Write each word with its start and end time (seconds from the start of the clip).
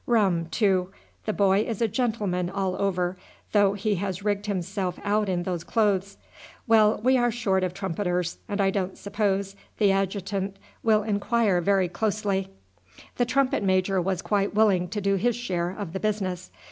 Rum, 0.07 0.47
too. 0.49 0.89
The 1.25 1.33
boy 1.33 1.59
is 1.59 1.79
a 1.79 1.87
gentleman 1.87 2.49
all 2.49 2.75
over, 2.81 3.17
though 3.51 3.73
he 3.73 3.97
has 4.01 4.23
rigged 4.23 4.47
himself 4.47 4.97
out 5.03 5.29
in 5.29 5.43
those 5.43 5.63
clothes. 5.63 6.17
Well, 6.65 6.99
we 7.03 7.19
are 7.19 7.29
short 7.29 7.63
of 7.63 7.75
trumpeters, 7.75 8.39
and 8.49 8.59
I 8.59 8.71
don't 8.71 8.97
suppose 8.97 9.55
the 9.77 9.91
adjutant 9.91 10.57
will 10.81 11.03
inquire 11.03 11.61
very 11.61 11.87
closely." 11.87 12.49
The 13.17 13.25
trumpet 13.25 13.61
major 13.61 14.01
was 14.01 14.23
quite 14.23 14.55
willing 14.55 14.87
to 14.87 15.01
do 15.01 15.17
his 15.17 15.35
share 15.35 15.69
of 15.69 15.93
the 15.93 15.99
business. 15.99 16.49